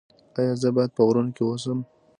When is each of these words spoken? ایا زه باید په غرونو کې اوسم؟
ایا 0.39 0.53
زه 0.61 0.69
باید 0.75 0.91
په 0.97 1.01
غرونو 1.07 1.31
کې 1.35 1.43
اوسم؟ 1.45 1.79